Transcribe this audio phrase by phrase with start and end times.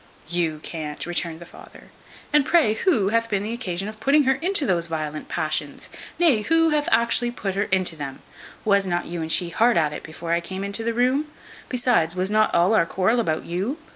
[0.29, 1.91] "You can't!" returned the father:
[2.33, 5.89] "and pray who hath been the occasion of putting her into those violent passions?
[6.17, 8.23] Nay, who hath actually put her into them?
[8.65, 11.27] Was not you and she hard at it before I came into the room?
[11.69, 13.77] Besides, was not all our quarrel about you?